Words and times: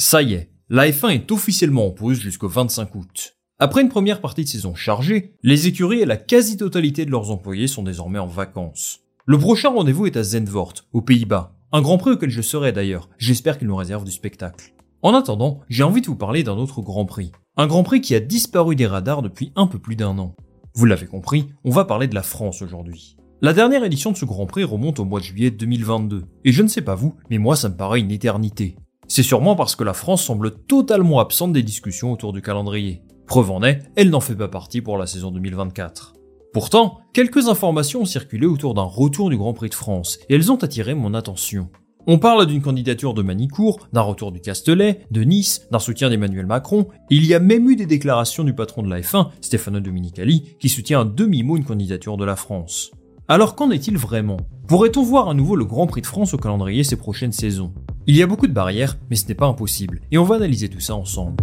Ça 0.00 0.22
y 0.22 0.32
est, 0.32 0.50
la 0.70 0.88
F1 0.88 1.10
est 1.10 1.30
officiellement 1.30 1.86
en 1.86 1.90
pause 1.90 2.18
jusqu'au 2.18 2.48
25 2.48 2.94
août. 2.94 3.36
Après 3.58 3.82
une 3.82 3.90
première 3.90 4.22
partie 4.22 4.44
de 4.44 4.48
saison 4.48 4.74
chargée, 4.74 5.34
les 5.42 5.66
écuries 5.66 6.00
et 6.00 6.06
la 6.06 6.16
quasi-totalité 6.16 7.04
de 7.04 7.10
leurs 7.10 7.30
employés 7.30 7.66
sont 7.66 7.82
désormais 7.82 8.18
en 8.18 8.26
vacances. 8.26 9.00
Le 9.26 9.36
prochain 9.36 9.68
rendez-vous 9.68 10.06
est 10.06 10.16
à 10.16 10.22
Zandvoort, 10.22 10.72
aux 10.94 11.02
Pays-Bas. 11.02 11.54
Un 11.70 11.82
grand 11.82 11.98
prix 11.98 12.12
auquel 12.12 12.30
je 12.30 12.40
serai 12.40 12.72
d'ailleurs. 12.72 13.10
J'espère 13.18 13.58
qu'il 13.58 13.68
nous 13.68 13.76
réserve 13.76 14.04
du 14.04 14.10
spectacle. 14.10 14.72
En 15.02 15.12
attendant, 15.12 15.60
j'ai 15.68 15.82
envie 15.82 16.00
de 16.00 16.06
vous 16.06 16.16
parler 16.16 16.44
d'un 16.44 16.56
autre 16.56 16.80
grand 16.80 17.04
prix. 17.04 17.30
Un 17.58 17.66
grand 17.66 17.82
prix 17.82 18.00
qui 18.00 18.14
a 18.14 18.20
disparu 18.20 18.76
des 18.76 18.86
radars 18.86 19.20
depuis 19.20 19.52
un 19.54 19.66
peu 19.66 19.78
plus 19.78 19.96
d'un 19.96 20.16
an. 20.16 20.34
Vous 20.74 20.86
l'avez 20.86 21.06
compris, 21.08 21.48
on 21.62 21.70
va 21.72 21.84
parler 21.84 22.08
de 22.08 22.14
la 22.14 22.22
France 22.22 22.62
aujourd'hui. 22.62 23.18
La 23.42 23.52
dernière 23.52 23.84
édition 23.84 24.12
de 24.12 24.16
ce 24.16 24.24
Grand 24.24 24.46
Prix 24.46 24.64
remonte 24.64 24.98
au 24.98 25.04
mois 25.04 25.20
de 25.20 25.26
juillet 25.26 25.50
2022, 25.50 26.24
et 26.46 26.52
je 26.52 26.62
ne 26.62 26.68
sais 26.68 26.80
pas 26.80 26.94
vous, 26.94 27.16
mais 27.28 27.36
moi 27.36 27.54
ça 27.54 27.68
me 27.68 27.76
paraît 27.76 28.00
une 28.00 28.10
éternité. 28.10 28.76
C'est 29.10 29.24
sûrement 29.24 29.56
parce 29.56 29.74
que 29.74 29.82
la 29.82 29.92
France 29.92 30.22
semble 30.22 30.52
totalement 30.52 31.18
absente 31.18 31.52
des 31.52 31.64
discussions 31.64 32.12
autour 32.12 32.32
du 32.32 32.42
calendrier. 32.42 33.02
Preuve 33.26 33.50
en 33.50 33.64
est, 33.64 33.82
elle 33.96 34.08
n'en 34.08 34.20
fait 34.20 34.36
pas 34.36 34.46
partie 34.46 34.82
pour 34.82 34.98
la 34.98 35.08
saison 35.08 35.32
2024. 35.32 36.14
Pourtant, 36.52 37.00
quelques 37.12 37.48
informations 37.48 38.02
ont 38.02 38.04
circulé 38.04 38.46
autour 38.46 38.72
d'un 38.72 38.84
retour 38.84 39.28
du 39.28 39.36
Grand 39.36 39.52
Prix 39.52 39.70
de 39.70 39.74
France, 39.74 40.20
et 40.28 40.36
elles 40.36 40.52
ont 40.52 40.62
attiré 40.62 40.94
mon 40.94 41.12
attention. 41.12 41.70
On 42.06 42.20
parle 42.20 42.46
d'une 42.46 42.62
candidature 42.62 43.12
de 43.12 43.22
Manicourt, 43.22 43.88
d'un 43.92 44.02
retour 44.02 44.30
du 44.30 44.40
Castellet, 44.40 45.00
de 45.10 45.24
Nice, 45.24 45.66
d'un 45.72 45.80
soutien 45.80 46.08
d'Emmanuel 46.08 46.46
Macron, 46.46 46.86
il 47.10 47.26
y 47.26 47.34
a 47.34 47.40
même 47.40 47.68
eu 47.68 47.74
des 47.74 47.86
déclarations 47.86 48.44
du 48.44 48.54
patron 48.54 48.84
de 48.84 48.90
la 48.90 49.00
F1, 49.00 49.30
Stefano 49.40 49.80
Dominicali, 49.80 50.56
qui 50.60 50.68
soutient 50.68 51.00
un 51.00 51.04
demi-mot 51.04 51.56
une 51.56 51.64
candidature 51.64 52.16
de 52.16 52.24
la 52.24 52.36
France. 52.36 52.92
Alors 53.30 53.54
qu'en 53.54 53.70
est-il 53.70 53.96
vraiment? 53.96 54.38
Pourrait-on 54.66 55.04
voir 55.04 55.28
à 55.28 55.34
nouveau 55.34 55.54
le 55.54 55.64
Grand 55.64 55.86
Prix 55.86 56.00
de 56.00 56.06
France 56.08 56.34
au 56.34 56.36
calendrier 56.36 56.82
ces 56.82 56.96
prochaines 56.96 57.30
saisons? 57.30 57.72
Il 58.08 58.16
y 58.16 58.24
a 58.24 58.26
beaucoup 58.26 58.48
de 58.48 58.52
barrières, 58.52 58.98
mais 59.08 59.14
ce 59.14 59.28
n'est 59.28 59.36
pas 59.36 59.46
impossible, 59.46 60.00
et 60.10 60.18
on 60.18 60.24
va 60.24 60.34
analyser 60.34 60.68
tout 60.68 60.80
ça 60.80 60.96
ensemble. 60.96 61.36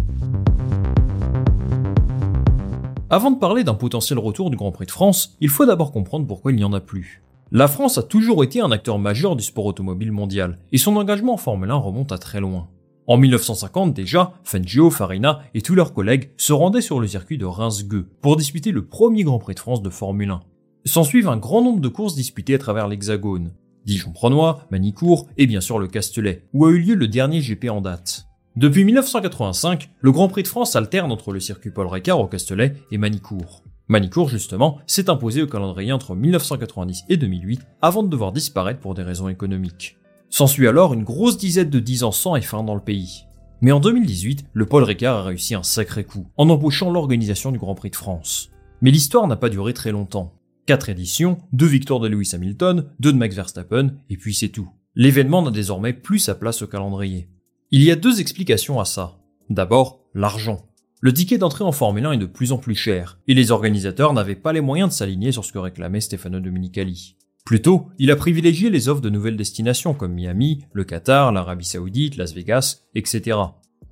Avant 3.08 3.30
de 3.30 3.38
parler 3.38 3.64
d'un 3.64 3.72
potentiel 3.72 4.18
retour 4.18 4.50
du 4.50 4.58
Grand 4.58 4.70
Prix 4.70 4.84
de 4.84 4.90
France, 4.90 5.38
il 5.40 5.48
faut 5.48 5.64
d'abord 5.64 5.90
comprendre 5.90 6.26
pourquoi 6.26 6.52
il 6.52 6.56
n'y 6.56 6.64
en 6.64 6.74
a 6.74 6.80
plus. 6.82 7.22
La 7.52 7.68
France 7.68 7.96
a 7.96 8.02
toujours 8.02 8.44
été 8.44 8.60
un 8.60 8.70
acteur 8.70 8.98
majeur 8.98 9.34
du 9.34 9.42
sport 9.42 9.64
automobile 9.64 10.12
mondial, 10.12 10.58
et 10.72 10.76
son 10.76 10.94
engagement 10.96 11.32
en 11.32 11.38
Formule 11.38 11.70
1 11.70 11.74
remonte 11.74 12.12
à 12.12 12.18
très 12.18 12.40
loin. 12.40 12.68
En 13.06 13.16
1950 13.16 13.94
déjà, 13.94 14.34
Fangio, 14.44 14.90
Farina 14.90 15.40
et 15.54 15.62
tous 15.62 15.74
leurs 15.74 15.94
collègues 15.94 16.32
se 16.36 16.52
rendaient 16.52 16.82
sur 16.82 17.00
le 17.00 17.06
circuit 17.06 17.38
de 17.38 17.46
Reims-Gueux 17.46 18.10
pour 18.20 18.36
disputer 18.36 18.72
le 18.72 18.84
premier 18.84 19.24
Grand 19.24 19.38
Prix 19.38 19.54
de 19.54 19.60
France 19.60 19.80
de 19.80 19.88
Formule 19.88 20.32
1. 20.32 20.40
S'ensuivent 20.84 21.28
un 21.28 21.36
grand 21.36 21.62
nombre 21.62 21.80
de 21.80 21.88
courses 21.88 22.14
disputées 22.14 22.54
à 22.54 22.58
travers 22.58 22.88
l'Hexagone. 22.88 23.52
Dijon-Prenois, 23.84 24.66
Manicourt 24.70 25.28
et 25.36 25.46
bien 25.46 25.60
sûr 25.60 25.78
le 25.78 25.88
Castellet, 25.88 26.44
où 26.52 26.66
a 26.66 26.70
eu 26.70 26.78
lieu 26.78 26.94
le 26.94 27.08
dernier 27.08 27.40
GP 27.40 27.70
en 27.70 27.80
date. 27.80 28.26
Depuis 28.56 28.84
1985, 28.84 29.90
le 30.00 30.12
Grand 30.12 30.28
Prix 30.28 30.42
de 30.42 30.48
France 30.48 30.76
alterne 30.76 31.12
entre 31.12 31.32
le 31.32 31.40
circuit 31.40 31.70
Paul 31.70 31.86
Ricard 31.86 32.20
au 32.20 32.26
Castellet 32.26 32.74
et 32.90 32.98
Manicourt. 32.98 33.62
Manicourt, 33.88 34.28
justement, 34.28 34.78
s'est 34.86 35.08
imposé 35.08 35.42
au 35.42 35.46
calendrier 35.46 35.92
entre 35.92 36.14
1990 36.14 37.04
et 37.08 37.16
2008 37.16 37.60
avant 37.80 38.02
de 38.02 38.08
devoir 38.08 38.32
disparaître 38.32 38.80
pour 38.80 38.94
des 38.94 39.02
raisons 39.02 39.28
économiques. 39.28 39.96
S'ensuit 40.28 40.68
alors 40.68 40.92
une 40.92 41.04
grosse 41.04 41.38
dizaine 41.38 41.70
de 41.70 41.80
10 41.80 42.04
ans 42.04 42.12
sans 42.12 42.36
F1 42.36 42.66
dans 42.66 42.74
le 42.74 42.82
pays. 42.82 43.24
Mais 43.62 43.72
en 43.72 43.80
2018, 43.80 44.44
le 44.52 44.66
Paul 44.66 44.84
Ricard 44.84 45.16
a 45.16 45.22
réussi 45.22 45.54
un 45.54 45.62
sacré 45.62 46.04
coup, 46.04 46.26
en 46.36 46.50
embauchant 46.50 46.90
l'organisation 46.90 47.50
du 47.50 47.58
Grand 47.58 47.74
Prix 47.74 47.90
de 47.90 47.96
France. 47.96 48.50
Mais 48.82 48.90
l'histoire 48.90 49.26
n'a 49.26 49.36
pas 49.36 49.48
duré 49.48 49.72
très 49.72 49.90
longtemps. 49.90 50.34
Quatre 50.68 50.90
éditions, 50.90 51.38
deux 51.54 51.64
victoires 51.64 51.98
de 51.98 52.08
Lewis 52.08 52.32
Hamilton, 52.34 52.84
deux 53.00 53.14
de 53.14 53.16
Max 53.16 53.34
Verstappen, 53.34 53.94
et 54.10 54.18
puis 54.18 54.34
c'est 54.34 54.50
tout. 54.50 54.68
L'événement 54.94 55.40
n'a 55.40 55.50
désormais 55.50 55.94
plus 55.94 56.18
sa 56.18 56.34
place 56.34 56.60
au 56.60 56.66
calendrier. 56.66 57.30
Il 57.70 57.82
y 57.82 57.90
a 57.90 57.96
deux 57.96 58.20
explications 58.20 58.78
à 58.78 58.84
ça. 58.84 59.16
D'abord, 59.48 60.04
l'argent. 60.12 60.66
Le 61.00 61.14
ticket 61.14 61.38
d'entrée 61.38 61.64
en 61.64 61.72
Formule 61.72 62.04
1 62.04 62.12
est 62.12 62.18
de 62.18 62.26
plus 62.26 62.52
en 62.52 62.58
plus 62.58 62.74
cher, 62.74 63.18
et 63.26 63.32
les 63.32 63.50
organisateurs 63.50 64.12
n'avaient 64.12 64.34
pas 64.34 64.52
les 64.52 64.60
moyens 64.60 64.90
de 64.90 64.94
s'aligner 64.94 65.32
sur 65.32 65.42
ce 65.42 65.52
que 65.52 65.58
réclamait 65.58 66.02
Stefano 66.02 66.38
Dominicali. 66.38 67.16
Plutôt, 67.46 67.86
il 67.98 68.10
a 68.10 68.16
privilégié 68.16 68.68
les 68.68 68.90
offres 68.90 69.00
de 69.00 69.08
nouvelles 69.08 69.38
destinations 69.38 69.94
comme 69.94 70.12
Miami, 70.12 70.66
le 70.74 70.84
Qatar, 70.84 71.32
l'Arabie 71.32 71.64
Saoudite, 71.64 72.18
Las 72.18 72.34
Vegas, 72.34 72.82
etc. 72.94 73.38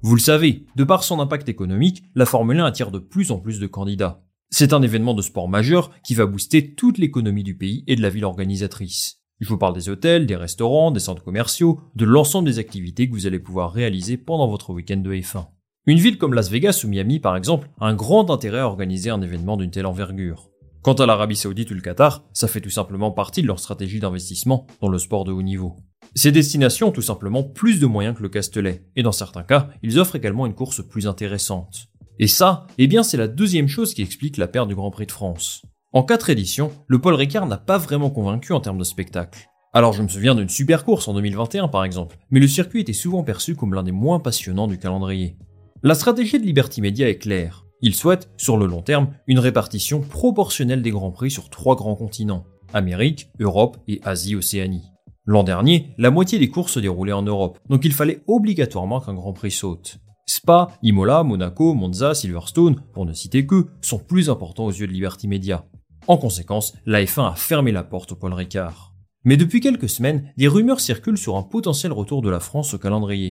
Vous 0.03 0.15
le 0.15 0.21
savez, 0.21 0.67
de 0.77 0.85
par 0.85 1.05
son 1.05 1.21
impact 1.21 1.49
économique, 1.49 2.03
la 2.15 2.27
Formule 2.27 2.61
1 2.61 2.67
attire 2.67 2.91
de 2.91 2.99
plus 2.99 3.31
en 3.31 3.39
plus 3.39 3.61
de 3.61 3.67
candidats. 3.67 4.26
C'est 4.51 4.73
un 4.73 4.83
événement 4.83 5.15
de 5.15 5.23
sport 5.23 5.49
majeur 5.49 5.91
qui 6.03 6.15
va 6.15 6.27
booster 6.27 6.75
toute 6.75 6.99
l'économie 6.99 7.43
du 7.43 7.57
pays 7.57 7.83
et 7.87 7.97
de 7.97 8.03
la 8.03 8.11
ville 8.11 8.25
organisatrice. 8.25 9.23
Je 9.41 9.49
vous 9.49 9.59
parle 9.59 9.75
des 9.75 9.89
hôtels, 9.89 10.27
des 10.27 10.37
restaurants, 10.37 10.93
des 10.93 11.01
centres 11.01 11.25
commerciaux, 11.25 11.81
de 11.95 12.05
l'ensemble 12.05 12.49
des 12.49 12.59
activités 12.59 13.09
que 13.09 13.15
vous 13.15 13.27
allez 13.27 13.41
pouvoir 13.41 13.73
réaliser 13.73 14.17
pendant 14.17 14.49
votre 14.49 14.71
week-end 14.71 14.99
de 14.99 15.13
F1. 15.13 15.47
Une 15.87 15.99
ville 15.99 16.17
comme 16.17 16.33
Las 16.33 16.49
Vegas 16.49 16.83
ou 16.85 16.89
Miami, 16.89 17.21
par 17.21 17.37
exemple, 17.37 17.69
a 17.81 17.87
un 17.87 17.95
grand 17.95 18.31
intérêt 18.31 18.61
à 18.61 18.67
organiser 18.67 19.11
un 19.11 19.21
événement 19.21 19.57
d'une 19.57 19.71
telle 19.71 19.87
envergure. 19.87 20.51
Quant 20.81 20.95
à 20.95 21.07
l'Arabie 21.07 21.37
Saoudite 21.37 21.71
ou 21.73 21.75
le 21.75 21.81
Qatar, 21.81 22.25
ça 22.33 22.49
fait 22.49 22.61
tout 22.61 22.71
simplement 22.71 23.11
partie 23.11 23.43
de 23.43 23.49
leur 23.49 23.59
stratégie 23.59 23.99
d'investissement 23.99 24.67
dans 24.81 24.89
le 24.89 24.99
sport 24.99 25.25
de 25.25 25.33
haut 25.33 25.43
niveau. 25.43 25.77
Ces 26.15 26.33
destinations 26.33 26.89
ont 26.89 26.93
tout 26.93 27.03
simplement 27.03 27.43
plus 27.43 27.81
de 27.81 27.87
moyens 27.87 28.17
que 28.17 28.23
le 28.23 28.29
Castellet, 28.29 28.87
et 28.95 29.03
dans 29.03 29.13
certains 29.13 29.43
cas, 29.43 29.69
ils 29.83 29.99
offrent 29.99 30.17
également 30.17 30.47
une 30.47 30.55
course 30.55 30.87
plus 30.87 31.09
intéressante. 31.09 31.89
Et 32.19 32.27
ça, 32.27 32.67
eh 32.79 32.87
bien 32.87 33.03
c'est 33.03 33.17
la 33.17 33.29
deuxième 33.29 33.69
chose 33.69 33.95
qui 33.95 34.03
explique 34.03 34.37
la 34.37 34.49
perte 34.49 34.69
du 34.69 34.75
Grand 34.75 34.91
Prix 34.91 35.07
de 35.07 35.13
France. 35.13 35.63
En 35.93 36.03
quatre 36.03 36.31
éditions, 36.31 36.73
le 36.87 36.99
Paul 36.99 37.15
Ricard 37.15 37.47
n'a 37.47 37.59
pas 37.59 37.79
vraiment 37.79 38.11
convaincu 38.11 38.53
en 38.53 38.61
termes 38.61 38.79
de 38.79 38.85
spectacle. 38.85 39.49
Alors 39.73 39.93
je 39.93 40.03
me 40.03 40.09
souviens 40.09 40.35
d'une 40.35 40.49
super 40.49 40.85
course 40.85 41.09
en 41.09 41.15
2021 41.15 41.69
par 41.69 41.85
exemple, 41.85 42.17
mais 42.31 42.41
le 42.41 42.49
circuit 42.49 42.81
était 42.81 42.93
souvent 42.93 43.23
perçu 43.23 43.55
comme 43.55 43.75
l'un 43.75 43.83
des 43.83 43.93
moins 43.93 44.21
passionnants 44.21 44.67
du 44.67 44.79
calendrier. 44.79 45.37
La 45.83 45.95
stratégie 45.95 46.39
de 46.39 46.45
Liberty 46.45 46.81
Media 46.81 47.09
est 47.09 47.19
claire. 47.19 47.67
Il 47.83 47.95
souhaite, 47.95 48.31
sur 48.39 48.57
le 48.57 48.67
long 48.67 48.81
terme, 48.81 49.11
une 49.27 49.39
répartition 49.39 50.01
proportionnelle 50.01 50.81
des 50.81 50.91
grands 50.91 51.11
prix 51.11 51.31
sur 51.31 51.51
trois 51.51 51.77
grands 51.77 51.95
continents 51.95 52.47
Amérique, 52.73 53.29
Europe 53.39 53.77
et 53.87 54.01
Asie-Océanie. 54.03 54.91
L'an 55.27 55.43
dernier, 55.43 55.95
la 55.99 56.11
moitié 56.11 56.39
des 56.39 56.49
courses 56.49 56.73
se 56.73 56.81
déroulaient 56.81 57.13
en 57.13 57.23
Europe, 57.23 57.59
donc 57.69 57.85
il 57.85 57.93
fallait 57.93 58.23
obligatoirement 58.27 59.01
qu'un 59.01 59.15
grand 59.15 59.33
prix 59.33 59.51
saute. 59.51 59.99
Spa, 60.29 60.73
Imola, 60.83 61.23
Monaco, 61.23 61.73
Monza, 61.75 62.13
Silverstone, 62.13 62.81
pour 62.93 63.07
ne 63.07 63.13
citer 63.13 63.47
que, 63.47 63.69
sont 63.81 64.01
plus 64.01 64.29
importants 64.29 64.67
aux 64.67 64.73
yeux 64.73 64.89
de 64.89 64.93
Liberty 64.93 65.29
Media. 65.29 65.65
En 66.09 66.17
conséquence, 66.19 66.75
la 66.85 67.03
F1 67.05 67.33
a 67.33 67.35
fermé 67.37 67.71
la 67.71 67.85
porte 67.85 68.13
au 68.13 68.17
Paul 68.17 68.33
Ricard. 68.33 68.93
Mais 69.25 69.37
depuis 69.37 69.61
quelques 69.61 69.89
semaines, 69.89 70.33
des 70.37 70.49
rumeurs 70.49 70.81
circulent 70.81 71.19
sur 71.19 71.37
un 71.37 71.43
potentiel 71.43 71.93
retour 71.93 72.23
de 72.23 72.31
la 72.31 72.41
France 72.41 72.75
au 72.75 72.79
calendrier. 72.79 73.31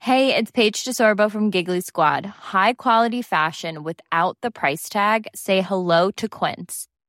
Hey, 0.00 0.34
it's 0.34 0.50
Paige 0.52 0.84
DeSorbo 0.84 1.28
from 1.28 1.50
Giggly 1.50 1.82
Squad. 1.82 2.26
High 2.52 2.74
quality 2.74 3.22
fashion 3.22 3.82
without 3.82 4.36
the 4.40 4.50
price 4.50 4.88
tag. 4.88 5.26
Say 5.34 5.62
hello 5.62 6.10
to 6.12 6.28
Quince. 6.28 6.86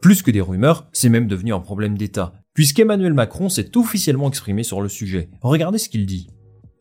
Plus 0.00 0.22
que 0.22 0.30
des 0.30 0.40
rumeurs, 0.40 0.88
c'est 0.92 1.08
même 1.08 1.26
devenu 1.26 1.52
un 1.52 1.60
problème 1.60 1.96
d'État, 1.96 2.34
puisqu'Emmanuel 2.54 3.14
Macron 3.14 3.48
s'est 3.48 3.76
officiellement 3.76 4.28
exprimé 4.28 4.62
sur 4.62 4.80
le 4.80 4.88
sujet. 4.88 5.30
Regardez 5.40 5.78
ce 5.78 5.88
qu'il 5.88 6.06
dit. 6.06 6.28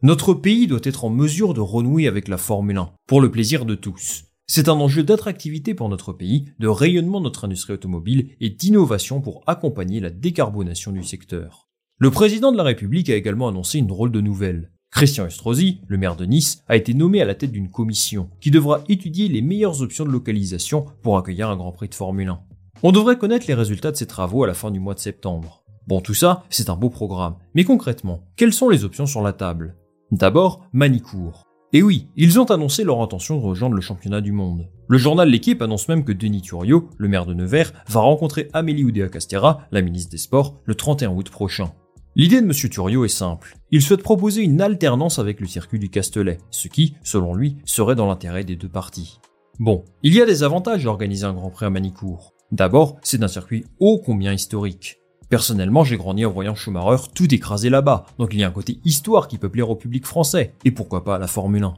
Notre 0.01 0.33
pays 0.33 0.67
doit 0.67 0.79
être 0.83 1.06
en 1.06 1.09
mesure 1.09 1.53
de 1.53 1.62
renouer 1.62 2.07
avec 2.07 2.27
la 2.27 2.38
Formule 2.38 2.77
1, 2.77 2.91
pour 3.07 3.21
le 3.21 3.31
plaisir 3.31 3.65
de 3.65 3.75
tous. 3.75 4.25
C'est 4.47 4.69
un 4.69 4.73
enjeu 4.73 5.01
d'attractivité 5.01 5.73
pour 5.73 5.89
notre 5.89 6.13
pays, 6.13 6.45
de 6.59 6.67
rayonnement 6.67 7.19
de 7.19 7.25
notre 7.25 7.45
industrie 7.45 7.73
automobile 7.73 8.29
et 8.39 8.51
d'innovation 8.51 9.19
pour 9.19 9.44
accompagner 9.47 10.00
la 10.00 10.11
décarbonation 10.11 10.91
du 10.91 11.03
secteur. 11.03 11.68
Le 11.97 12.11
président 12.11 12.51
de 12.51 12.57
la 12.57 12.63
République 12.63 13.09
a 13.09 13.15
également 13.15 13.47
annoncé 13.47 13.79
une 13.79 13.88
drôle 13.88 14.11
de 14.11 14.21
nouvelle. 14.21 14.71
Christian 14.91 15.25
Estrosi, 15.25 15.81
le 15.88 15.97
maire 15.97 16.15
de 16.15 16.25
Nice, 16.25 16.61
a 16.68 16.75
été 16.75 16.94
nommé 16.94 17.21
à 17.21 17.25
la 17.25 17.35
tête 17.35 17.51
d'une 17.51 17.71
commission 17.71 18.29
qui 18.39 18.51
devra 18.51 18.83
étudier 18.88 19.27
les 19.27 19.41
meilleures 19.41 19.81
options 19.81 20.06
de 20.06 20.11
localisation 20.11 20.85
pour 21.01 21.18
accueillir 21.18 21.50
un 21.50 21.57
Grand 21.57 21.71
Prix 21.71 21.89
de 21.89 21.95
Formule 21.95 22.29
1. 22.29 22.39
On 22.87 22.91
devrait 22.91 23.17
connaître 23.17 23.47
les 23.47 23.55
résultats 23.55 23.91
de 23.91 23.97
ces 23.97 24.05
travaux 24.05 24.43
à 24.43 24.47
la 24.47 24.53
fin 24.53 24.69
du 24.69 24.79
mois 24.79 24.93
de 24.93 24.99
septembre. 24.99 25.63
Bon, 25.87 26.01
tout 26.01 26.13
ça, 26.13 26.43
c'est 26.51 26.69
un 26.69 26.75
beau 26.75 26.91
programme. 26.91 27.33
Mais 27.55 27.63
concrètement, 27.63 28.21
quelles 28.35 28.53
sont 28.53 28.69
les 28.69 28.85
options 28.85 29.07
sur 29.07 29.23
la 29.23 29.33
table? 29.33 29.75
D'abord, 30.11 30.67
Manicourt. 30.71 31.41
Et 31.73 31.81
oui, 31.81 32.09
ils 32.15 32.39
ont 32.39 32.45
annoncé 32.51 32.83
leur 32.83 33.01
intention 33.01 33.37
de 33.37 33.43
rejoindre 33.43 33.73
le 33.73 33.81
championnat 33.81 34.21
du 34.21 34.31
monde. 34.31 34.69
Le 34.87 34.99
journal 34.99 35.27
L'équipe 35.27 35.63
annonce 35.63 35.87
même 35.87 36.03
que 36.03 36.11
Denis 36.11 36.43
Turiot, 36.43 36.91
le 36.99 37.07
maire 37.07 37.25
de 37.25 37.33
Nevers, 37.33 37.73
va 37.87 38.01
rencontrer 38.01 38.49
Amélie 38.53 38.83
Oudéa-Castera, 38.83 39.61
la 39.71 39.81
ministre 39.81 40.11
des 40.11 40.19
Sports, 40.19 40.61
le 40.65 40.75
31 40.75 41.09
août 41.09 41.31
prochain. 41.31 41.73
L'idée 42.15 42.39
de 42.39 42.45
M. 42.45 42.51
Turiot 42.51 43.03
est 43.03 43.07
simple. 43.07 43.57
Il 43.71 43.81
souhaite 43.81 44.03
proposer 44.03 44.43
une 44.43 44.61
alternance 44.61 45.17
avec 45.17 45.39
le 45.39 45.47
circuit 45.47 45.79
du 45.79 45.89
Castellet, 45.89 46.37
ce 46.51 46.67
qui, 46.67 46.93
selon 47.01 47.33
lui, 47.33 47.57
serait 47.65 47.95
dans 47.95 48.05
l'intérêt 48.05 48.43
des 48.43 48.55
deux 48.55 48.69
parties. 48.69 49.19
Bon, 49.57 49.85
il 50.03 50.13
y 50.13 50.21
a 50.21 50.27
des 50.27 50.43
avantages 50.43 50.85
à 50.85 50.89
organiser 50.89 51.25
un 51.25 51.33
Grand 51.33 51.49
Prix 51.49 51.65
à 51.65 51.71
Manicourt. 51.71 52.34
D'abord, 52.51 52.97
c'est 53.01 53.24
un 53.24 53.27
circuit 53.27 53.65
ô 53.80 54.00
combien 54.00 54.33
historique. 54.33 54.97
Personnellement, 55.30 55.83
j'ai 55.83 55.97
grandi 55.97 56.25
en 56.25 56.31
voyant 56.31 56.56
Schumacher 56.56 57.09
tout 57.13 57.33
écraser 57.33 57.69
là-bas, 57.69 58.06
donc 58.19 58.33
il 58.33 58.39
y 58.39 58.44
a 58.44 58.47
un 58.47 58.51
côté 58.51 58.80
histoire 58.86 59.27
qui 59.27 59.38
peut 59.38 59.50
plaire 59.50 59.69
au 59.69 59.75
public 59.75 60.06
français, 60.06 60.53
et 60.63 60.71
pourquoi 60.71 61.03
pas 61.03 61.15
à 61.15 61.19
la 61.19 61.27
Formule 61.27 61.63
1. 61.63 61.74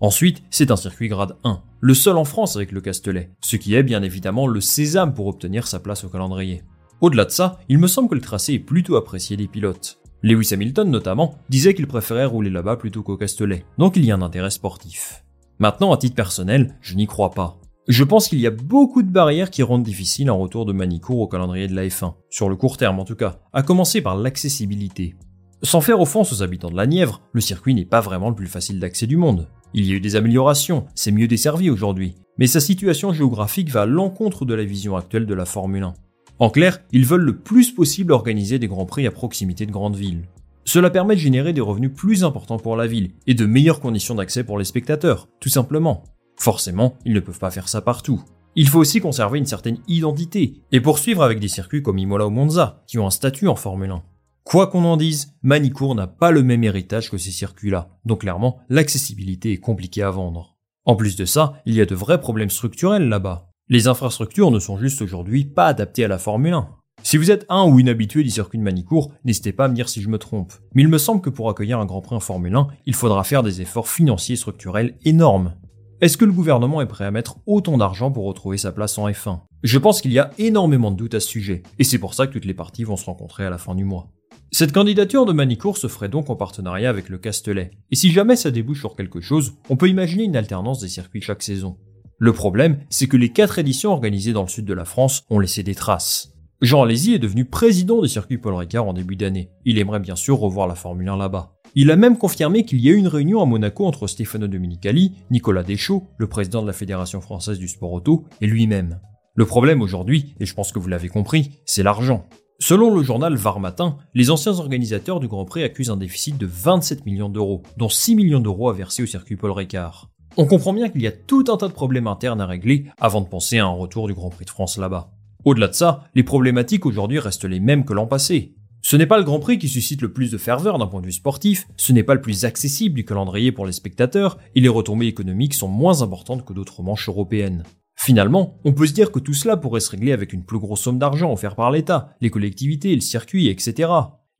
Ensuite, 0.00 0.42
c'est 0.50 0.70
un 0.70 0.76
circuit 0.76 1.08
grade 1.08 1.36
1, 1.44 1.60
le 1.80 1.94
seul 1.94 2.16
en 2.16 2.24
France 2.24 2.56
avec 2.56 2.72
le 2.72 2.80
Castellet, 2.80 3.30
ce 3.40 3.56
qui 3.56 3.74
est 3.74 3.82
bien 3.82 4.02
évidemment 4.02 4.46
le 4.46 4.60
sésame 4.60 5.14
pour 5.14 5.26
obtenir 5.26 5.66
sa 5.66 5.80
place 5.80 6.04
au 6.04 6.08
calendrier. 6.08 6.62
Au-delà 7.00 7.24
de 7.24 7.30
ça, 7.30 7.58
il 7.68 7.78
me 7.78 7.88
semble 7.88 8.08
que 8.08 8.14
le 8.14 8.20
tracé 8.20 8.54
est 8.54 8.58
plutôt 8.60 8.96
apprécié 8.96 9.36
des 9.36 9.48
pilotes. 9.48 9.98
Lewis 10.22 10.50
Hamilton 10.52 10.88
notamment 10.88 11.38
disait 11.48 11.74
qu'il 11.74 11.88
préférait 11.88 12.24
rouler 12.24 12.50
là-bas 12.50 12.76
plutôt 12.76 13.02
qu'au 13.02 13.16
Castellet, 13.16 13.64
donc 13.78 13.96
il 13.96 14.04
y 14.04 14.12
a 14.12 14.14
un 14.14 14.22
intérêt 14.22 14.50
sportif. 14.50 15.24
Maintenant, 15.58 15.92
à 15.92 15.96
titre 15.96 16.14
personnel, 16.14 16.76
je 16.80 16.94
n'y 16.94 17.06
crois 17.06 17.30
pas. 17.30 17.58
Je 17.88 18.04
pense 18.04 18.28
qu'il 18.28 18.38
y 18.38 18.46
a 18.46 18.52
beaucoup 18.52 19.02
de 19.02 19.10
barrières 19.10 19.50
qui 19.50 19.64
rendent 19.64 19.82
difficile 19.82 20.28
un 20.28 20.34
retour 20.34 20.66
de 20.66 20.72
Manicourt 20.72 21.18
au 21.18 21.26
calendrier 21.26 21.66
de 21.66 21.74
la 21.74 21.84
F1, 21.86 22.14
sur 22.30 22.48
le 22.48 22.54
court 22.54 22.76
terme 22.76 23.00
en 23.00 23.04
tout 23.04 23.16
cas, 23.16 23.40
à 23.52 23.64
commencer 23.64 24.00
par 24.00 24.16
l'accessibilité. 24.16 25.16
Sans 25.64 25.80
faire 25.80 26.00
offense 26.00 26.32
aux 26.32 26.44
habitants 26.44 26.70
de 26.70 26.76
la 26.76 26.86
Nièvre, 26.86 27.22
le 27.32 27.40
circuit 27.40 27.74
n'est 27.74 27.84
pas 27.84 28.00
vraiment 28.00 28.28
le 28.28 28.36
plus 28.36 28.46
facile 28.46 28.78
d'accès 28.78 29.08
du 29.08 29.16
monde. 29.16 29.48
Il 29.74 29.84
y 29.84 29.92
a 29.92 29.96
eu 29.96 30.00
des 30.00 30.14
améliorations, 30.14 30.86
c'est 30.94 31.10
mieux 31.10 31.26
desservi 31.26 31.70
aujourd'hui, 31.70 32.14
mais 32.38 32.46
sa 32.46 32.60
situation 32.60 33.12
géographique 33.12 33.70
va 33.70 33.82
à 33.82 33.86
l'encontre 33.86 34.44
de 34.44 34.54
la 34.54 34.64
vision 34.64 34.96
actuelle 34.96 35.26
de 35.26 35.34
la 35.34 35.44
Formule 35.44 35.82
1. 35.82 35.94
En 36.38 36.50
clair, 36.50 36.80
ils 36.92 37.06
veulent 37.06 37.22
le 37.22 37.38
plus 37.38 37.72
possible 37.72 38.12
organiser 38.12 38.60
des 38.60 38.68
grands 38.68 38.86
prix 38.86 39.08
à 39.08 39.10
proximité 39.10 39.66
de 39.66 39.72
grandes 39.72 39.96
villes. 39.96 40.28
Cela 40.64 40.90
permet 40.90 41.16
de 41.16 41.20
générer 41.20 41.52
des 41.52 41.60
revenus 41.60 41.92
plus 41.92 42.22
importants 42.22 42.58
pour 42.58 42.76
la 42.76 42.86
ville 42.86 43.10
et 43.26 43.34
de 43.34 43.46
meilleures 43.46 43.80
conditions 43.80 44.14
d'accès 44.14 44.44
pour 44.44 44.58
les 44.58 44.64
spectateurs, 44.64 45.28
tout 45.40 45.48
simplement. 45.48 46.04
Forcément, 46.36 46.96
ils 47.04 47.12
ne 47.12 47.20
peuvent 47.20 47.38
pas 47.38 47.50
faire 47.50 47.68
ça 47.68 47.80
partout. 47.80 48.22
Il 48.54 48.68
faut 48.68 48.80
aussi 48.80 49.00
conserver 49.00 49.38
une 49.38 49.46
certaine 49.46 49.78
identité 49.88 50.60
et 50.72 50.80
poursuivre 50.80 51.22
avec 51.22 51.40
des 51.40 51.48
circuits 51.48 51.82
comme 51.82 51.98
Imola 51.98 52.26
ou 52.26 52.30
Monza, 52.30 52.82
qui 52.86 52.98
ont 52.98 53.06
un 53.06 53.10
statut 53.10 53.48
en 53.48 53.56
Formule 53.56 53.90
1. 53.90 54.02
Quoi 54.44 54.66
qu'on 54.66 54.84
en 54.84 54.96
dise, 54.96 55.34
Manicourt 55.42 55.94
n'a 55.94 56.06
pas 56.06 56.30
le 56.30 56.42
même 56.42 56.64
héritage 56.64 57.10
que 57.10 57.16
ces 57.16 57.30
circuits-là, 57.30 57.88
donc 58.04 58.22
clairement, 58.22 58.58
l'accessibilité 58.68 59.52
est 59.52 59.58
compliquée 59.58 60.02
à 60.02 60.10
vendre. 60.10 60.58
En 60.84 60.96
plus 60.96 61.16
de 61.16 61.24
ça, 61.24 61.54
il 61.64 61.74
y 61.74 61.80
a 61.80 61.86
de 61.86 61.94
vrais 61.94 62.20
problèmes 62.20 62.50
structurels 62.50 63.08
là-bas. 63.08 63.48
Les 63.68 63.86
infrastructures 63.86 64.50
ne 64.50 64.58
sont 64.58 64.76
juste 64.76 65.00
aujourd'hui 65.00 65.44
pas 65.44 65.66
adaptées 65.66 66.04
à 66.04 66.08
la 66.08 66.18
Formule 66.18 66.54
1. 66.54 66.68
Si 67.04 67.16
vous 67.16 67.30
êtes 67.30 67.46
un 67.48 67.64
ou 67.64 67.80
une 67.80 67.88
habituée 67.88 68.22
du 68.22 68.30
circuit 68.30 68.58
de 68.58 68.62
Manicourt, 68.62 69.12
n'hésitez 69.24 69.52
pas 69.52 69.64
à 69.64 69.68
me 69.68 69.74
dire 69.74 69.88
si 69.88 70.02
je 70.02 70.08
me 70.08 70.18
trompe. 70.18 70.52
Mais 70.74 70.82
il 70.82 70.88
me 70.88 70.98
semble 70.98 71.20
que 71.20 71.30
pour 71.30 71.48
accueillir 71.48 71.78
un 71.78 71.86
Grand 71.86 72.00
Prix 72.00 72.16
en 72.16 72.20
Formule 72.20 72.54
1, 72.54 72.68
il 72.86 72.94
faudra 72.94 73.24
faire 73.24 73.42
des 73.42 73.60
efforts 73.60 73.88
financiers 73.88 74.36
structurels 74.36 74.96
énormes. 75.04 75.54
Est-ce 76.02 76.16
que 76.16 76.24
le 76.24 76.32
gouvernement 76.32 76.82
est 76.82 76.86
prêt 76.86 77.04
à 77.04 77.12
mettre 77.12 77.36
autant 77.46 77.78
d'argent 77.78 78.10
pour 78.10 78.24
retrouver 78.24 78.58
sa 78.58 78.72
place 78.72 78.98
en 78.98 79.08
F1 79.08 79.38
Je 79.62 79.78
pense 79.78 80.00
qu'il 80.00 80.12
y 80.12 80.18
a 80.18 80.32
énormément 80.36 80.90
de 80.90 80.96
doutes 80.96 81.14
à 81.14 81.20
ce 81.20 81.28
sujet, 81.28 81.62
et 81.78 81.84
c'est 81.84 82.00
pour 82.00 82.14
ça 82.14 82.26
que 82.26 82.32
toutes 82.32 82.44
les 82.44 82.54
parties 82.54 82.82
vont 82.82 82.96
se 82.96 83.04
rencontrer 83.04 83.46
à 83.46 83.50
la 83.50 83.56
fin 83.56 83.76
du 83.76 83.84
mois. 83.84 84.10
Cette 84.50 84.72
candidature 84.72 85.26
de 85.26 85.32
Manicourt 85.32 85.76
se 85.76 85.86
ferait 85.86 86.08
donc 86.08 86.28
en 86.28 86.34
partenariat 86.34 86.90
avec 86.90 87.08
le 87.08 87.18
Castellet, 87.18 87.70
et 87.92 87.94
si 87.94 88.10
jamais 88.10 88.34
ça 88.34 88.50
débouche 88.50 88.80
sur 88.80 88.96
quelque 88.96 89.20
chose, 89.20 89.54
on 89.70 89.76
peut 89.76 89.88
imaginer 89.88 90.24
une 90.24 90.34
alternance 90.34 90.80
des 90.80 90.88
circuits 90.88 91.22
chaque 91.22 91.44
saison. 91.44 91.76
Le 92.18 92.32
problème, 92.32 92.80
c'est 92.90 93.06
que 93.06 93.16
les 93.16 93.28
quatre 93.28 93.60
éditions 93.60 93.92
organisées 93.92 94.32
dans 94.32 94.42
le 94.42 94.48
sud 94.48 94.64
de 94.64 94.74
la 94.74 94.84
France 94.84 95.22
ont 95.30 95.38
laissé 95.38 95.62
des 95.62 95.76
traces. 95.76 96.32
Jean 96.60 96.82
Alési 96.82 97.14
est 97.14 97.20
devenu 97.20 97.44
président 97.44 98.02
du 98.02 98.08
circuit 98.08 98.38
Paul 98.38 98.54
Ricard 98.54 98.88
en 98.88 98.92
début 98.92 99.14
d'année. 99.14 99.50
Il 99.64 99.78
aimerait 99.78 100.00
bien 100.00 100.16
sûr 100.16 100.40
revoir 100.40 100.66
la 100.66 100.74
Formule 100.74 101.08
1 101.08 101.16
là-bas. 101.16 101.52
Il 101.74 101.90
a 101.90 101.96
même 101.96 102.18
confirmé 102.18 102.64
qu'il 102.64 102.80
y 102.80 102.90
a 102.90 102.92
eu 102.92 102.96
une 102.96 103.08
réunion 103.08 103.40
à 103.40 103.46
Monaco 103.46 103.86
entre 103.86 104.06
Stefano 104.06 104.46
Dominicali, 104.46 105.12
Nicolas 105.30 105.62
Deschaux, 105.62 106.08
le 106.18 106.26
président 106.26 106.60
de 106.60 106.66
la 106.66 106.74
Fédération 106.74 107.22
française 107.22 107.58
du 107.58 107.66
sport 107.66 107.92
auto, 107.92 108.24
et 108.42 108.46
lui-même. 108.46 109.00
Le 109.34 109.46
problème 109.46 109.80
aujourd'hui, 109.80 110.34
et 110.38 110.44
je 110.44 110.52
pense 110.52 110.70
que 110.70 110.78
vous 110.78 110.88
l'avez 110.88 111.08
compris, 111.08 111.60
c'est 111.64 111.82
l'argent. 111.82 112.26
Selon 112.58 112.94
le 112.94 113.02
journal 113.02 113.34
Var 113.34 113.58
Matin, 113.58 113.96
les 114.12 114.30
anciens 114.30 114.58
organisateurs 114.58 115.18
du 115.18 115.28
Grand 115.28 115.46
Prix 115.46 115.62
accusent 115.62 115.90
un 115.90 115.96
déficit 115.96 116.36
de 116.36 116.46
27 116.46 117.06
millions 117.06 117.30
d'euros, 117.30 117.62
dont 117.78 117.88
6 117.88 118.16
millions 118.16 118.40
d'euros 118.40 118.68
à 118.68 118.74
verser 118.74 119.02
au 119.02 119.06
circuit 119.06 119.36
Paul 119.36 119.52
Ricard. 119.52 120.10
On 120.36 120.44
comprend 120.44 120.74
bien 120.74 120.90
qu'il 120.90 121.00
y 121.00 121.06
a 121.06 121.12
tout 121.12 121.46
un 121.48 121.56
tas 121.56 121.68
de 121.68 121.72
problèmes 121.72 122.06
internes 122.06 122.42
à 122.42 122.46
régler 122.46 122.84
avant 123.00 123.22
de 123.22 123.28
penser 123.28 123.58
à 123.58 123.64
un 123.64 123.70
retour 123.70 124.08
du 124.08 124.14
Grand 124.14 124.28
Prix 124.28 124.44
de 124.44 124.50
France 124.50 124.76
là-bas. 124.76 125.10
Au-delà 125.46 125.68
de 125.68 125.74
ça, 125.74 126.04
les 126.14 126.22
problématiques 126.22 126.84
aujourd'hui 126.84 127.18
restent 127.18 127.46
les 127.46 127.60
mêmes 127.60 127.86
que 127.86 127.94
l'an 127.94 128.06
passé. 128.06 128.54
Ce 128.82 128.96
n'est 128.96 129.06
pas 129.06 129.16
le 129.16 129.24
Grand 129.24 129.38
Prix 129.38 129.58
qui 129.58 129.68
suscite 129.68 130.02
le 130.02 130.12
plus 130.12 130.32
de 130.32 130.38
ferveur 130.38 130.76
d'un 130.76 130.88
point 130.88 131.00
de 131.00 131.06
vue 131.06 131.12
sportif, 131.12 131.68
ce 131.76 131.92
n'est 131.92 132.02
pas 132.02 132.14
le 132.14 132.20
plus 132.20 132.44
accessible 132.44 132.96
du 132.96 133.04
calendrier 133.04 133.52
pour 133.52 133.64
les 133.64 133.72
spectateurs, 133.72 134.38
et 134.56 134.60
les 134.60 134.68
retombées 134.68 135.06
économiques 135.06 135.54
sont 135.54 135.68
moins 135.68 136.02
importantes 136.02 136.44
que 136.44 136.52
d'autres 136.52 136.82
manches 136.82 137.08
européennes. 137.08 137.62
Finalement, 137.94 138.58
on 138.64 138.72
peut 138.72 138.86
se 138.86 138.92
dire 138.92 139.12
que 139.12 139.20
tout 139.20 139.34
cela 139.34 139.56
pourrait 139.56 139.80
se 139.80 139.90
régler 139.90 140.10
avec 140.10 140.32
une 140.32 140.44
plus 140.44 140.58
grosse 140.58 140.80
somme 140.80 140.98
d'argent 140.98 141.32
offerte 141.32 141.56
par 141.56 141.70
l'État, 141.70 142.16
les 142.20 142.30
collectivités, 142.30 142.94
le 142.94 143.00
circuit, 143.00 143.48
etc. 143.48 143.88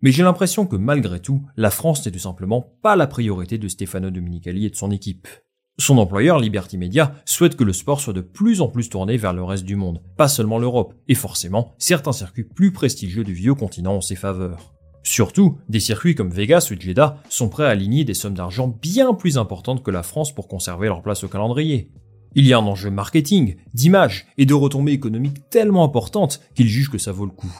Mais 0.01 0.11
j'ai 0.11 0.25
l'impression 0.25 0.67
que 0.67 0.75
malgré 0.75 1.21
tout, 1.21 1.43
la 1.57 1.71
France 1.71 2.05
n'est 2.05 2.13
tout 2.13 2.19
simplement 2.19 2.75
pas 2.83 2.97
la 2.97 3.07
priorité 3.07 3.59
de 3.59 3.69
Stefano 3.69 4.11
Dominicali 4.11 4.67
et 4.67 4.71
de 4.71 4.77
son 4.77 4.91
équipe. 4.91 5.29
Son 5.83 5.99
employeur, 5.99 6.39
Liberty 6.39 6.79
Media, 6.79 7.13
souhaite 7.25 7.57
que 7.57 7.65
le 7.65 7.73
sport 7.73 8.01
soit 8.01 8.13
de 8.13 8.21
plus 8.21 8.61
en 8.61 8.69
plus 8.69 8.89
tourné 8.89 9.17
vers 9.17 9.33
le 9.33 9.43
reste 9.43 9.65
du 9.65 9.75
monde, 9.75 10.01
pas 10.17 10.29
seulement 10.29 10.61
l'Europe, 10.61 10.95
et 11.09 11.17
forcément, 11.17 11.75
certains 11.77 12.13
circuits 12.13 12.45
plus 12.45 12.71
prestigieux 12.71 13.25
du 13.25 13.33
vieux 13.35 13.57
continent 13.57 13.97
ont 13.97 14.01
ses 14.01 14.15
faveurs. 14.15 14.75
Surtout, 15.03 15.59
des 15.69 15.81
circuits 15.81 16.15
comme 16.15 16.31
Vegas 16.31 16.69
ou 16.71 16.81
Jeddah 16.81 17.17
sont 17.29 17.49
prêts 17.49 17.65
à 17.65 17.71
aligner 17.71 18.05
des 18.05 18.15
sommes 18.15 18.35
d'argent 18.35 18.69
bien 18.69 19.13
plus 19.13 19.39
importantes 19.39 19.83
que 19.83 19.91
la 19.91 20.05
France 20.05 20.33
pour 20.33 20.47
conserver 20.47 20.87
leur 20.87 21.03
place 21.03 21.25
au 21.25 21.29
calendrier. 21.29 21.91
Il 22.37 22.47
y 22.47 22.53
a 22.53 22.59
un 22.59 22.67
enjeu 22.67 22.93
marketing, 22.93 23.57
d'image 23.75 24.29
et 24.39 24.47
de 24.47 24.55
retombées 24.55 24.93
économiques 24.93 25.51
tellement 25.51 25.83
importantes 25.83 26.43
qu'ils 26.55 26.69
jugent 26.69 26.93
que 26.93 26.99
ça 26.99 27.11
vaut 27.11 27.27
le 27.27 27.33
coup. 27.33 27.53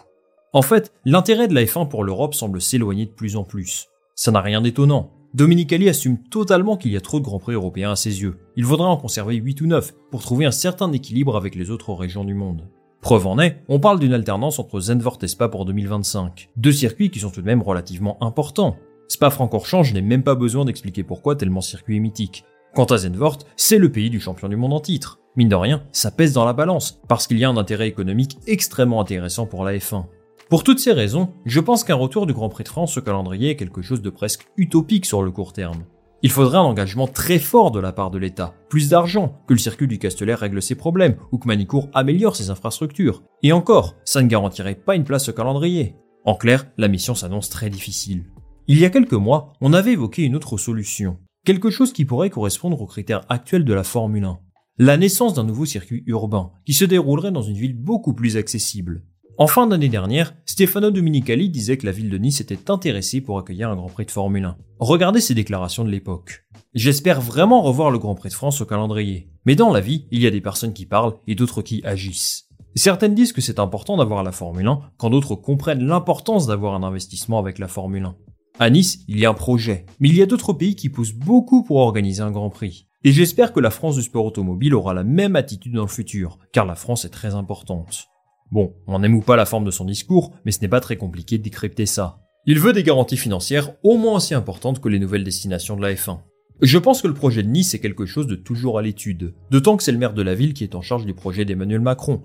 En 0.53 0.63
fait, 0.63 0.93
l'intérêt 1.05 1.49
de 1.49 1.55
la 1.55 1.65
F1 1.65 1.89
pour 1.89 2.05
l'Europe 2.05 2.35
semble 2.35 2.63
s'éloigner 2.63 3.07
de 3.07 3.11
plus 3.11 3.35
en 3.35 3.43
plus. 3.43 3.89
Ça 4.15 4.31
n'a 4.31 4.43
rien 4.43 4.61
d'étonnant. 4.61 5.11
Dominicali 5.35 5.89
assume 5.89 6.19
totalement 6.19 6.77
qu'il 6.77 6.93
y 6.93 6.97
a 6.97 7.01
trop 7.01 7.19
de 7.19 7.25
grands 7.25 7.39
prix 7.39 7.55
européens 7.55 7.93
à 7.93 7.97
ses 7.97 8.21
yeux. 8.21 8.37
Il 8.57 8.65
faudrait 8.65 8.89
en 8.89 8.99
conserver 8.99 9.37
8 9.37 9.63
ou 9.63 9.67
9 9.67 9.95
pour 10.11 10.21
trouver 10.21 10.45
un 10.45 10.51
certain 10.51 10.93
équilibre 10.93 11.37
avec 11.37 11.55
les 11.55 11.71
autres 11.71 11.95
régions 11.95 12.25
du 12.25 12.35
monde. 12.35 12.69
Preuve 13.01 13.27
en 13.27 13.39
est, 13.39 13.63
on 13.69 13.81
parle 13.81 13.99
d'une 13.99 14.13
alternance 14.13 14.59
entre 14.59 14.79
Zandvoort 14.79 15.19
et 15.23 15.29
Spa 15.29 15.49
pour 15.49 15.65
2025. 15.65 16.51
Deux 16.57 16.73
circuits 16.73 17.11
qui 17.11 17.21
sont 17.21 17.31
tout 17.31 17.41
de 17.41 17.47
même 17.47 17.63
relativement 17.63 18.23
importants. 18.23 18.77
Spa-Francorchamps, 19.09 19.85
je 19.85 19.95
n'ai 19.95 20.03
même 20.03 20.23
pas 20.23 20.35
besoin 20.35 20.67
d'expliquer 20.67 21.03
pourquoi 21.03 21.35
tellement 21.35 21.63
circuit 21.63 21.97
est 21.97 22.01
mythique. 22.01 22.45
Quant 22.75 22.85
à 22.85 22.99
Zandvoort, 22.99 23.39
c'est 23.57 23.79
le 23.79 23.91
pays 23.91 24.11
du 24.11 24.21
champion 24.21 24.49
du 24.49 24.57
monde 24.57 24.75
en 24.75 24.81
titre. 24.81 25.19
Mine 25.37 25.49
de 25.49 25.57
rien, 25.57 25.83
ça 25.93 26.11
pèse 26.11 26.35
dans 26.35 26.45
la 26.45 26.53
balance, 26.53 27.01
parce 27.09 27.27
qu'il 27.27 27.39
y 27.39 27.45
a 27.45 27.49
un 27.49 27.57
intérêt 27.57 27.89
économique 27.89 28.37
extrêmement 28.47 29.01
intéressant 29.01 29.47
pour 29.47 29.65
la 29.65 29.77
F1. 29.77 30.05
Pour 30.53 30.65
toutes 30.65 30.81
ces 30.81 30.93
raisons, 30.93 31.33
je 31.47 31.61
pense 31.61 31.83
qu'un 31.83 31.95
retour 31.95 32.27
du 32.27 32.35
Grand 32.35 32.51
Prix 32.51 32.65
de 32.65 32.69
France 32.69 32.99
au 32.99 33.01
calendrier 33.01 33.49
est 33.49 33.57
quelque 33.57 33.81
chose 33.81 34.03
de 34.03 34.11
presque 34.11 34.49
utopique 34.59 35.07
sur 35.07 35.23
le 35.23 35.31
court 35.31 35.55
terme. 35.55 35.87
Il 36.23 36.31
faudrait 36.31 36.59
un 36.59 36.61
engagement 36.61 37.07
très 37.07 37.39
fort 37.39 37.71
de 37.71 37.81
la 37.81 37.91
part 37.91 38.11
de 38.11 38.19
l'État, 38.19 38.53
plus 38.69 38.91
d'argent, 38.91 39.41
que 39.49 39.55
le 39.55 39.59
circuit 39.59 39.89
du 39.89 39.99
Castellet 39.99 40.35
règle 40.35 40.61
ses 40.61 40.75
problèmes, 40.75 41.17
ou 41.33 41.39
que 41.39 41.49
Manicourt 41.49 41.89
améliore 41.95 42.37
ses 42.37 42.51
infrastructures. 42.51 43.23
Et 43.43 43.51
encore, 43.53 43.97
ça 44.05 44.21
ne 44.21 44.29
garantirait 44.29 44.75
pas 44.75 44.95
une 44.95 45.05
place 45.05 45.31
au 45.31 45.33
calendrier. 45.33 45.97
En 46.27 46.35
clair, 46.35 46.67
la 46.77 46.89
mission 46.89 47.15
s'annonce 47.15 47.49
très 47.49 47.71
difficile. 47.71 48.25
Il 48.69 48.79
y 48.79 48.85
a 48.85 48.91
quelques 48.91 49.15
mois, 49.15 49.55
on 49.63 49.73
avait 49.73 49.93
évoqué 49.93 50.23
une 50.23 50.37
autre 50.37 50.59
solution. 50.59 51.17
Quelque 51.47 51.71
chose 51.71 51.95
qui 51.95 52.05
pourrait 52.05 52.29
correspondre 52.29 52.79
aux 52.79 52.87
critères 52.87 53.25
actuels 53.31 53.65
de 53.65 53.73
la 53.73 53.85
Formule 53.85 54.25
1. 54.25 54.39
La 54.77 54.99
naissance 54.99 55.33
d'un 55.33 55.45
nouveau 55.45 55.65
circuit 55.65 56.03
urbain, 56.05 56.51
qui 56.67 56.75
se 56.75 56.85
déroulerait 56.85 57.33
dans 57.33 57.41
une 57.41 57.57
ville 57.57 57.75
beaucoup 57.75 58.13
plus 58.13 58.37
accessible. 58.37 59.03
En 59.39 59.47
fin 59.47 59.67
d'année 59.67 59.89
dernière, 59.89 60.35
Stefano 60.45 60.91
Dominicali 60.91 61.49
disait 61.49 61.79
que 61.79 61.87
la 61.87 61.93
ville 61.93 62.11
de 62.11 62.19
Nice 62.19 62.43
était 62.43 62.71
intéressée 62.71 63.23
pour 63.23 63.39
accueillir 63.39 63.71
un 63.71 63.77
Grand 63.77 63.89
Prix 63.89 64.05
de 64.05 64.11
Formule 64.11 64.45
1. 64.45 64.57
Regardez 64.79 65.23
ses 65.23 65.35
déclarations 65.35 65.85
de 65.85 65.91
l'époque. 65.91 66.45
J'espère 66.75 67.23
vraiment 67.23 67.63
revoir 67.63 67.91
le 67.91 67.99
Grand 67.99 68.15
Prix 68.15 68.29
de 68.29 68.35
France 68.35 68.61
au 68.61 68.67
calendrier. 68.67 69.31
Mais 69.47 69.57
dans 69.57 69.73
la 69.73 69.81
vie, 69.81 70.07
il 70.11 70.21
y 70.21 70.27
a 70.27 70.31
des 70.31 70.43
personnes 70.43 70.75
qui 70.75 70.85
parlent 70.85 71.15
et 71.27 71.35
d'autres 71.35 71.63
qui 71.63 71.81
agissent. 71.85 72.49
Certaines 72.75 73.15
disent 73.15 73.33
que 73.33 73.41
c'est 73.41 73.59
important 73.59 73.97
d'avoir 73.97 74.23
la 74.23 74.33
Formule 74.33 74.67
1, 74.67 74.81
quand 74.99 75.11
d'autres 75.11 75.35
comprennent 75.35 75.87
l'importance 75.87 76.47
d'avoir 76.47 76.75
un 76.75 76.83
investissement 76.83 77.39
avec 77.39 77.59
la 77.59 77.69
Formule 77.69 78.05
1. 78.05 78.17
À 78.59 78.69
Nice, 78.69 79.03
il 79.09 79.19
y 79.19 79.25
a 79.25 79.31
un 79.31 79.35
projet, 79.35 79.87
mais 79.99 80.11
il 80.11 80.17
y 80.17 80.23
a 80.23 80.27
d'autres 80.27 80.53
pays 80.53 80.77
qui 80.77 80.91
poussent 80.91 81.15
beaucoup 81.15 81.65
pour 81.65 81.79
organiser 81.79 82.23
un 82.23 82.31
Grand 82.31 82.51
Prix. 82.51 82.87
Et 83.03 83.13
j'espère 83.13 83.53
que 83.55 83.61
la 83.61 83.71
France 83.71 83.97
du 83.97 84.03
sport 84.03 84.27
automobile 84.27 84.75
aura 84.75 84.93
la 84.93 85.05
même 85.05 85.37
attitude 85.37 85.75
dans 85.75 85.83
le 85.83 85.89
futur, 85.89 86.39
car 86.53 86.67
la 86.67 86.77
France 86.77 87.07
est 87.07 87.11
très 87.11 87.35
importante. 87.35 88.12
Bon, 88.53 88.75
on 88.87 88.99
n'aime 88.99 89.15
ou 89.15 89.23
pas 89.23 89.37
la 89.37 89.47
forme 89.47 89.65
de 89.65 89.71
son 89.71 89.87
discours, 89.87 90.35
mais 90.45 90.53
ce 90.53 90.61
n'est 90.61 90.69
pas 90.69 90.81
très 90.81 90.97
compliqué 90.97 91.39
de 91.39 91.43
décrypter 91.43 91.87
ça. 91.87 92.19
Il 92.45 92.61
veut 92.61 92.75
des 92.75 92.83
garanties 92.83 93.17
financières 93.17 93.71
au 93.83 93.97
moins 93.97 94.17
aussi 94.17 94.35
importantes 94.35 94.79
que 94.79 94.91
les 94.91 94.99
nouvelles 94.99 95.25
destinations 95.25 95.75
de 95.75 95.81
la 95.81 95.95
F1. 95.95 96.19
Je 96.61 96.77
pense 96.77 97.01
que 97.01 97.09
le 97.09 97.15
projet 97.15 97.43
de 97.43 97.49
Nice 97.49 97.73
est 97.73 97.79
quelque 97.79 98.05
chose 98.05 98.27
de 98.27 98.35
toujours 98.35 98.79
à 98.79 98.83
l'étude, 98.83 99.33
d'autant 99.51 99.79
que 99.79 99.83
c'est 99.83 99.91
le 99.91 99.97
maire 99.97 100.13
de 100.13 100.21
la 100.21 100.35
ville 100.35 100.53
qui 100.53 100.65
est 100.65 100.75
en 100.75 100.83
charge 100.83 101.07
du 101.07 101.15
projet 101.15 101.47
d'Emmanuel 101.47 101.81
Macron. 101.81 102.21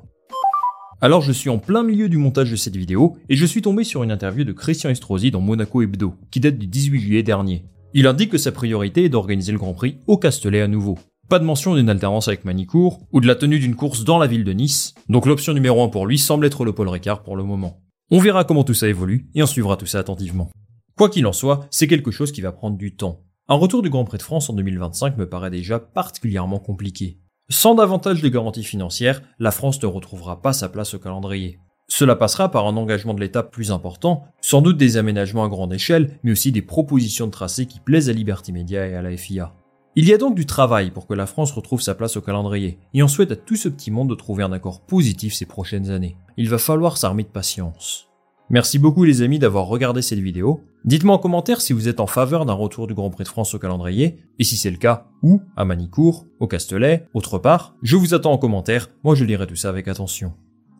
Alors 0.99 1.21
je 1.21 1.31
suis 1.31 1.49
en 1.49 1.59
plein 1.59 1.81
milieu 1.81 2.09
du 2.09 2.17
montage 2.17 2.51
de 2.51 2.57
cette 2.57 2.75
vidéo 2.75 3.15
et 3.29 3.37
je 3.37 3.45
suis 3.45 3.61
tombé 3.61 3.85
sur 3.85 4.03
une 4.03 4.11
interview 4.11 4.43
de 4.43 4.51
Christian 4.51 4.89
Estrosi 4.89 5.31
dans 5.31 5.39
Monaco 5.39 5.81
Hebdo, 5.81 6.15
qui 6.29 6.41
date 6.41 6.57
du 6.57 6.67
18 6.67 6.99
juillet 6.99 7.23
dernier. 7.23 7.63
Il 7.93 8.05
indique 8.05 8.31
que 8.31 8.37
sa 8.37 8.51
priorité 8.51 9.05
est 9.05 9.09
d'organiser 9.09 9.53
le 9.53 9.59
Grand 9.59 9.73
Prix 9.73 9.99
au 10.07 10.17
Castellet 10.17 10.59
à 10.59 10.67
nouveau. 10.67 10.99
Pas 11.29 11.39
de 11.39 11.43
mention 11.43 11.75
d'une 11.75 11.89
alternance 11.89 12.29
avec 12.29 12.45
Manicourt 12.45 13.01
ou 13.11 13.19
de 13.19 13.27
la 13.27 13.35
tenue 13.35 13.59
d'une 13.59 13.75
course 13.75 14.05
dans 14.05 14.17
la 14.17 14.27
ville 14.27 14.45
de 14.45 14.53
Nice, 14.53 14.93
donc 15.09 15.25
l'option 15.25 15.53
numéro 15.53 15.83
1 15.83 15.89
pour 15.89 16.05
lui 16.05 16.17
semble 16.17 16.45
être 16.45 16.63
le 16.63 16.71
Paul 16.71 16.87
Ricard 16.87 17.21
pour 17.21 17.35
le 17.35 17.43
moment. 17.43 17.81
On 18.09 18.19
verra 18.19 18.45
comment 18.45 18.63
tout 18.63 18.73
ça 18.73 18.87
évolue 18.87 19.29
et 19.35 19.43
on 19.43 19.45
suivra 19.45 19.75
tout 19.75 19.85
ça 19.85 19.99
attentivement. 19.99 20.49
Quoi 20.97 21.09
qu'il 21.09 21.27
en 21.27 21.33
soit, 21.33 21.67
c'est 21.69 21.87
quelque 21.87 22.11
chose 22.11 22.31
qui 22.31 22.39
va 22.39 22.53
prendre 22.53 22.77
du 22.77 22.95
temps. 22.95 23.25
Un 23.49 23.55
retour 23.55 23.81
du 23.81 23.89
Grand 23.89 24.05
Prix 24.05 24.19
de 24.19 24.23
France 24.23 24.49
en 24.49 24.53
2025 24.53 25.17
me 25.17 25.27
paraît 25.27 25.49
déjà 25.49 25.79
particulièrement 25.79 26.59
compliqué. 26.59 27.19
Sans 27.49 27.75
davantage 27.75 28.21
de 28.21 28.29
garanties 28.29 28.63
financières, 28.63 29.21
la 29.37 29.51
France 29.51 29.81
ne 29.81 29.87
retrouvera 29.87 30.41
pas 30.41 30.53
sa 30.53 30.69
place 30.69 30.93
au 30.93 30.99
calendrier. 30.99 31.59
Cela 31.89 32.15
passera 32.15 32.51
par 32.51 32.67
un 32.67 32.77
engagement 32.77 33.13
de 33.13 33.19
l'État 33.19 33.43
plus 33.43 33.71
important, 33.71 34.23
sans 34.39 34.61
doute 34.61 34.77
des 34.77 34.95
aménagements 34.95 35.43
à 35.43 35.49
grande 35.49 35.73
échelle, 35.73 36.19
mais 36.23 36.31
aussi 36.31 36.53
des 36.53 36.61
propositions 36.61 37.25
de 37.25 37.31
tracés 37.31 37.65
qui 37.65 37.81
plaisent 37.81 38.09
à 38.09 38.13
Liberty 38.13 38.53
Media 38.53 38.87
et 38.87 38.95
à 38.95 39.01
la 39.01 39.15
FIA. 39.15 39.53
Il 39.99 40.07
y 40.07 40.13
a 40.13 40.19
donc 40.19 40.35
du 40.35 40.45
travail 40.45 40.91
pour 40.91 41.07
que 41.07 41.15
la 41.15 41.25
France 41.25 41.51
retrouve 41.51 41.81
sa 41.81 41.95
place 41.95 42.17
au 42.17 42.21
calendrier, 42.21 42.77
et 42.93 43.01
on 43.01 43.07
souhaite 43.07 43.31
à 43.31 43.35
tout 43.35 43.55
ce 43.55 43.67
petit 43.67 43.89
monde 43.89 44.07
de 44.07 44.13
trouver 44.13 44.43
un 44.43 44.51
accord 44.51 44.81
positif 44.81 45.33
ces 45.33 45.47
prochaines 45.47 45.89
années. 45.89 46.15
Il 46.37 46.49
va 46.49 46.59
falloir 46.59 46.97
s'armer 46.97 47.23
de 47.23 47.29
patience. 47.29 48.07
Merci 48.51 48.77
beaucoup 48.77 49.05
les 49.05 49.23
amis 49.23 49.39
d'avoir 49.39 49.65
regardé 49.65 50.03
cette 50.03 50.19
vidéo. 50.19 50.61
Dites-moi 50.85 51.15
en 51.15 51.17
commentaire 51.17 51.61
si 51.61 51.73
vous 51.73 51.87
êtes 51.87 51.99
en 51.99 52.05
faveur 52.05 52.45
d'un 52.45 52.53
retour 52.53 52.85
du 52.85 52.93
Grand 52.93 53.09
Prix 53.09 53.23
de 53.23 53.29
France 53.29 53.55
au 53.55 53.57
calendrier, 53.57 54.19
et 54.37 54.43
si 54.43 54.55
c'est 54.55 54.69
le 54.69 54.77
cas, 54.77 55.07
où? 55.23 55.41
À 55.55 55.65
Manicourt, 55.65 56.27
au 56.39 56.45
Castellet, 56.45 57.07
autre 57.15 57.39
part 57.39 57.73
Je 57.81 57.95
vous 57.95 58.13
attends 58.13 58.33
en 58.33 58.37
commentaire, 58.37 58.91
moi 59.03 59.15
je 59.15 59.25
lirai 59.25 59.47
tout 59.47 59.55
ça 59.55 59.69
avec 59.69 59.87
attention. 59.87 60.33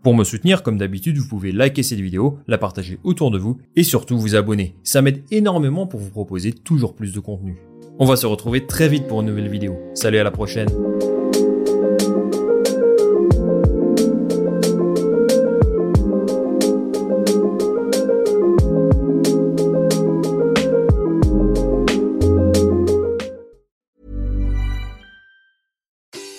Pour 0.04 0.14
me 0.14 0.26
soutenir, 0.26 0.62
comme 0.62 0.78
d'habitude, 0.78 1.18
vous 1.18 1.28
pouvez 1.28 1.52
liker 1.52 1.82
cette 1.82 2.02
vidéo, 2.02 2.38
la 2.46 2.60
partager 2.60 3.00
autour 3.04 3.32
de 3.32 3.40
vous, 3.40 3.58
et 3.76 3.82
surtout 3.82 4.20
vous 4.20 4.36
abonner. 4.36 4.76
Ça 4.84 5.02
m'aide 5.02 5.24
énormément 5.32 5.88
pour 5.88 6.02
vous 6.02 6.12
proposer 6.12 6.54
toujours 6.54 6.94
plus 6.94 7.14
de 7.14 7.20
contenu. 7.20 7.58
On 8.00 8.06
va 8.06 8.16
se 8.16 8.28
retrouver 8.28 8.68
très 8.68 8.88
vite 8.88 9.08
pour 9.08 9.22
une 9.22 9.28
nouvelle 9.28 9.50
vidéo. 9.50 9.76
Salut 9.96 10.20
à 10.20 10.24
la 10.24 10.30
prochaine. 10.30 10.70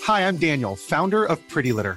Hi, 0.07 0.23
I'm 0.23 0.37
Daniel, 0.37 0.77
founder 0.77 1.25
of 1.25 1.39
Pretty 1.49 1.73
Litter. 1.73 1.97